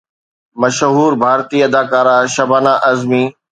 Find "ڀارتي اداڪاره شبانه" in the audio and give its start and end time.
1.23-2.73